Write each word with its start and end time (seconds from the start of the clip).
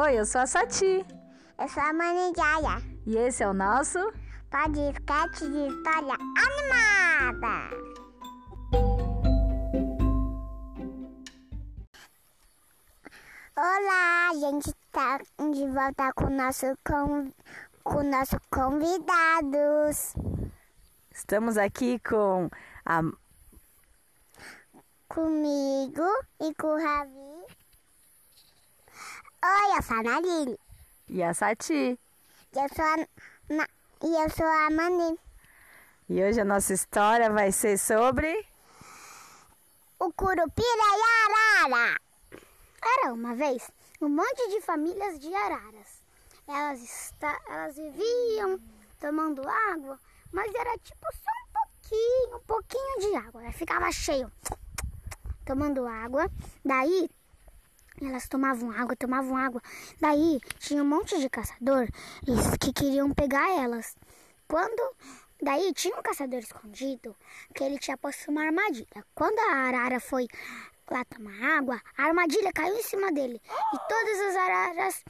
Oi, 0.00 0.14
eu 0.16 0.24
sou 0.24 0.42
a 0.42 0.46
Sati. 0.46 1.04
Eu 1.58 1.68
sou 1.68 1.82
a 1.82 1.92
Mãe 1.92 2.32
Jaya. 2.32 2.80
E 3.04 3.16
esse 3.16 3.42
é 3.42 3.48
o 3.48 3.52
nosso 3.52 3.98
podcast 4.48 5.44
de 5.44 5.66
história 5.66 6.14
animada. 6.14 7.76
Olá, 13.56 14.30
a 14.30 14.34
gente 14.34 14.72
tá 14.92 15.18
de 15.18 15.66
volta 15.66 16.12
com 16.12 16.30
nosso 16.30 16.66
com, 16.86 17.32
com 17.82 18.04
nossos 18.04 18.38
convidados. 18.52 20.14
Estamos 21.10 21.58
aqui 21.58 21.98
com 22.08 22.48
a 22.86 23.02
Comigo 25.08 26.06
e 26.40 26.54
com 26.54 26.68
o 26.68 26.80
Ravi. 26.80 27.37
Oi, 29.44 29.76
eu 29.76 29.82
sou 29.82 29.96
a 29.98 30.02
Marília. 30.02 30.58
e 31.08 31.22
a 31.22 31.32
Sati. 31.34 31.74
E 31.74 31.98
eu 32.58 32.68
sou 32.74 32.84
a, 32.84 32.96
Ma- 33.54 33.68
e 34.02 34.22
eu 34.24 34.30
sou 34.30 34.46
a 34.46 34.70
Mani. 34.70 35.18
E 36.08 36.22
hoje 36.22 36.40
a 36.40 36.44
nossa 36.44 36.72
história 36.72 37.30
vai 37.30 37.52
ser 37.52 37.78
sobre 37.78 38.44
O 39.98 40.12
Curupira 40.12 40.62
e 40.62 41.02
a 41.02 41.66
Arara. 41.66 41.96
Era 42.82 43.12
uma 43.12 43.34
vez 43.34 43.70
um 44.00 44.08
monte 44.08 44.48
de 44.50 44.60
famílias 44.60 45.18
de 45.18 45.32
araras. 45.34 46.02
Elas, 46.46 46.80
está, 46.82 47.38
elas 47.46 47.76
viviam 47.76 48.58
tomando 48.98 49.46
água, 49.46 50.00
mas 50.32 50.52
era 50.54 50.78
tipo 50.78 51.06
só 51.12 51.30
um 51.30 51.52
pouquinho, 51.52 52.36
um 52.36 52.40
pouquinho 52.40 53.00
de 53.00 53.16
água. 53.16 53.42
Ela 53.42 53.52
ficava 53.52 53.92
cheio, 53.92 54.32
tomando 55.44 55.86
água. 55.86 56.30
Daí 56.64 57.10
elas 58.06 58.28
tomavam 58.28 58.70
água, 58.70 58.96
tomavam 58.96 59.36
água. 59.36 59.62
Daí 60.00 60.40
tinha 60.58 60.82
um 60.82 60.86
monte 60.86 61.18
de 61.18 61.28
caçador 61.28 61.88
que 62.60 62.72
queriam 62.72 63.12
pegar 63.12 63.48
elas. 63.58 63.96
Quando 64.46 64.96
daí 65.42 65.72
tinha 65.72 65.96
um 65.96 66.02
caçador 66.02 66.38
escondido 66.38 67.14
que 67.54 67.62
ele 67.64 67.78
tinha 67.78 67.96
posto 67.96 68.30
uma 68.30 68.44
armadilha. 68.44 69.04
Quando 69.14 69.38
a 69.38 69.66
arara 69.66 70.00
foi 70.00 70.26
lá 70.90 71.04
tomar 71.04 71.58
água, 71.58 71.80
a 71.96 72.04
armadilha 72.04 72.52
caiu 72.52 72.76
em 72.76 72.82
cima 72.82 73.12
dele 73.12 73.40
e 73.74 73.78
todas 73.88 74.20
as 74.20 74.36
araras 74.36 75.04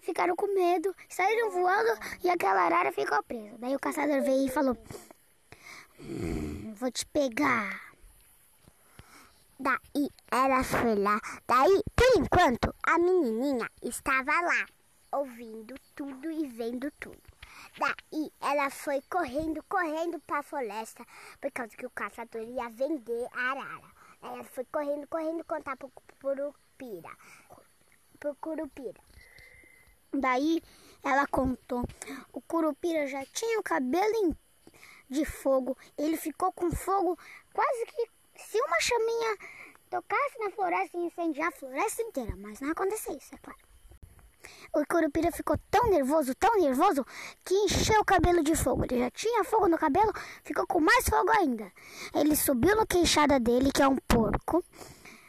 ficaram 0.00 0.36
com 0.36 0.52
medo, 0.52 0.94
saíram 1.08 1.50
voando 1.50 1.90
e 2.22 2.30
aquela 2.30 2.62
arara 2.62 2.92
ficou 2.92 3.22
presa. 3.22 3.56
Daí 3.58 3.74
o 3.74 3.80
caçador 3.80 4.22
veio 4.22 4.46
e 4.46 4.50
falou: 4.50 4.76
"Hum, 6.00 6.74
"Vou 6.74 6.90
te 6.90 7.06
pegar." 7.06 7.91
Daí 9.62 10.08
ela 10.28 10.64
foi 10.64 10.96
lá. 10.96 11.20
Daí, 11.46 11.82
por 11.94 12.20
enquanto, 12.20 12.74
a 12.82 12.98
menininha 12.98 13.70
estava 13.80 14.32
lá, 14.40 14.66
ouvindo 15.12 15.76
tudo 15.94 16.28
e 16.32 16.48
vendo 16.48 16.90
tudo. 16.98 17.22
Daí 17.78 18.32
ela 18.40 18.70
foi 18.70 19.00
correndo, 19.02 19.62
correndo 19.68 20.18
para 20.26 20.40
a 20.40 20.42
floresta, 20.42 21.06
por 21.40 21.52
causa 21.52 21.76
que 21.76 21.86
o 21.86 21.90
caçador 21.90 22.42
ia 22.42 22.68
vender 22.70 23.28
a 23.32 23.52
arara. 23.52 23.92
Daí 24.20 24.34
ela 24.34 24.42
foi 24.42 24.64
correndo, 24.64 25.06
correndo 25.06 25.44
contar 25.44 25.76
pro 25.76 25.92
Curupira. 26.20 27.16
Pro 28.18 28.34
Curupira. 28.40 29.00
Daí 30.12 30.60
ela 31.04 31.24
contou. 31.28 31.84
O 32.32 32.40
Curupira 32.40 33.06
já 33.06 33.24
tinha 33.26 33.60
o 33.60 33.62
cabelo 33.62 34.36
de 35.08 35.24
fogo. 35.24 35.78
Ele 35.96 36.16
ficou 36.16 36.50
com 36.50 36.72
fogo 36.72 37.16
quase 37.54 37.86
que 37.86 38.21
se 38.42 38.58
uma 38.60 38.80
chaminha 38.80 39.36
tocasse 39.90 40.38
na 40.38 40.50
floresta 40.50 40.96
e 40.96 41.06
incendiar 41.06 41.48
a 41.48 41.52
floresta 41.52 42.02
inteira. 42.02 42.34
Mas 42.36 42.60
não 42.60 42.70
aconteceu 42.70 43.16
isso, 43.16 43.34
é 43.34 43.38
claro. 43.38 43.58
O 44.74 44.84
Curupira 44.86 45.30
ficou 45.30 45.56
tão 45.70 45.88
nervoso, 45.90 46.34
tão 46.34 46.58
nervoso, 46.58 47.04
que 47.44 47.54
encheu 47.54 48.00
o 48.00 48.04
cabelo 48.04 48.42
de 48.42 48.56
fogo. 48.56 48.84
Ele 48.84 48.98
já 48.98 49.10
tinha 49.10 49.44
fogo 49.44 49.68
no 49.68 49.78
cabelo, 49.78 50.12
ficou 50.42 50.66
com 50.66 50.80
mais 50.80 51.04
fogo 51.08 51.30
ainda. 51.30 51.70
Ele 52.14 52.34
subiu 52.34 52.74
no 52.74 52.86
queixada 52.86 53.38
dele, 53.38 53.70
que 53.70 53.82
é 53.82 53.88
um 53.88 53.96
porco 53.96 54.64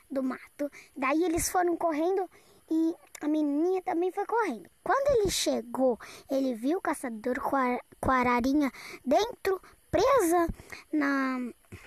do 0.09 0.23
mato. 0.23 0.71
Daí 0.95 1.23
eles 1.23 1.49
foram 1.49 1.75
correndo 1.75 2.29
e 2.71 2.95
a 3.21 3.27
menininha 3.27 3.81
também 3.81 4.11
foi 4.11 4.25
correndo. 4.25 4.69
Quando 4.83 5.19
ele 5.19 5.29
chegou, 5.29 5.99
ele 6.29 6.55
viu 6.55 6.77
o 6.77 6.81
caçador 6.81 7.39
com 7.41 7.55
a, 7.55 7.79
com 7.99 8.11
a 8.11 8.17
ararinha 8.17 8.71
dentro, 9.05 9.61
presa 9.91 10.47
na, 10.91 11.39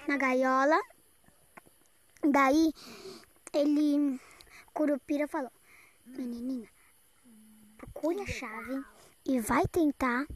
na 0.06 0.16
gaiola. 0.16 0.78
Daí 2.30 2.72
ele, 3.52 4.20
Curupira 4.74 5.28
falou: 5.28 5.50
Menininha, 6.04 6.68
procure 7.76 8.20
a 8.20 8.26
chave 8.26 8.84
e 9.24 9.40
vai 9.40 9.66
tentar 9.68 10.26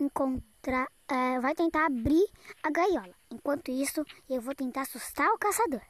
encontrar, 0.00 0.90
é, 1.06 1.38
vai 1.40 1.54
tentar 1.54 1.86
abrir 1.86 2.26
a 2.62 2.70
gaiola. 2.70 3.14
Enquanto 3.30 3.70
isso, 3.70 4.04
eu 4.28 4.40
vou 4.40 4.54
tentar 4.54 4.82
assustar 4.82 5.28
o 5.32 5.38
caçador. 5.38 5.82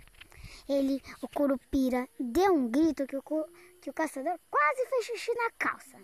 Ele, 0.69 1.03
o 1.23 1.29
Curupira, 1.29 2.09
deu 2.19 2.55
um 2.55 2.69
grito 2.69 3.07
que 3.07 3.17
o, 3.17 3.23
que 3.81 3.91
o 3.91 3.93
caçador 3.93 4.39
quase 4.51 4.87
fez 4.87 5.05
xixi 5.07 5.35
na 5.35 5.51
calça. 5.59 5.99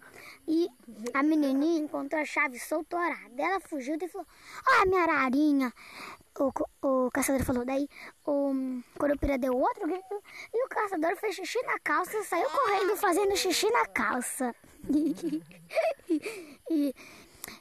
E 0.46 0.68
a 1.14 1.22
menininha 1.22 1.80
encontrou 1.80 2.20
a 2.20 2.24
chave, 2.24 2.58
soltou 2.58 2.98
a 2.98 3.04
arara. 3.04 3.32
Ela 3.38 3.60
fugiu 3.60 3.96
e 4.00 4.08
falou: 4.08 4.26
Ah, 4.66 4.86
minha 4.86 5.02
ararinha! 5.02 5.72
O, 6.38 6.52
o 6.86 7.10
caçador 7.10 7.44
falou. 7.44 7.64
Daí 7.64 7.88
o 8.26 8.52
Curupira 8.98 9.38
deu 9.38 9.56
outro 9.56 9.86
grito 9.86 10.22
e 10.52 10.64
o 10.64 10.68
caçador 10.68 11.16
fez 11.16 11.34
xixi 11.34 11.60
na 11.62 11.78
calça 11.80 12.22
saiu 12.22 12.48
correndo 12.50 12.96
fazendo 12.96 13.36
xixi 13.36 13.68
na 13.70 13.86
calça. 13.86 14.54
e, 16.70 16.94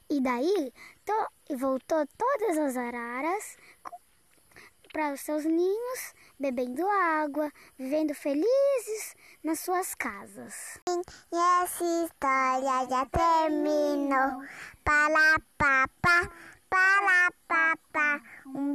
e 0.09 0.21
daí 0.21 0.73
to, 1.05 1.55
voltou 1.57 2.05
todas 2.17 2.57
as 2.57 2.77
araras 2.77 3.57
para 4.91 5.13
os 5.13 5.21
seus 5.21 5.45
ninhos, 5.45 6.13
bebendo 6.39 6.87
água, 6.87 7.51
vivendo 7.77 8.13
felizes 8.13 9.15
nas 9.43 9.59
suas 9.59 9.93
casas. 9.95 10.79
E 10.87 11.35
essa 11.63 11.83
história 12.05 12.87
já 12.89 13.05
terminou. 13.05 14.43
Para 14.83 15.39
papá, 15.57 16.31
para 16.69 17.31
papá, 17.47 18.21
um 18.47 18.73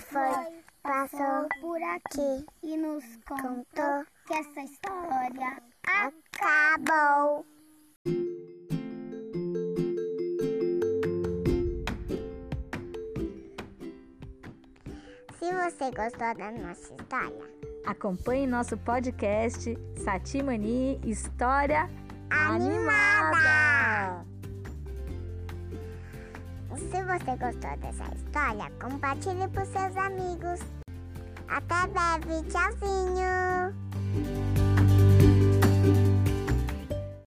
foi, 0.00 0.62
passou 0.82 1.48
por 1.60 1.82
aqui 1.82 2.46
e 2.62 2.76
nos 2.76 3.04
contou 3.26 4.04
que 4.26 4.34
essa 4.34 4.60
história 4.60 5.62
acabou. 5.84 7.46
Se 15.40 15.50
você 15.50 15.90
gostou 15.90 16.34
da 16.34 16.52
nossa 16.52 16.94
história, 16.94 17.50
Acompanhe 17.86 18.46
nosso 18.46 18.76
podcast 18.76 19.74
Satimani 20.04 21.00
História 21.02 21.88
Animada. 22.28 24.22
se 26.76 27.02
você 27.02 27.36
gostou 27.38 27.76
dessa 27.78 28.04
história, 28.14 28.70
compartilhe 28.78 29.48
para 29.48 29.64
seus 29.64 29.96
amigos. 29.96 30.60
Até 31.48 31.86
breve, 31.86 32.46
tchauzinho! 32.50 33.29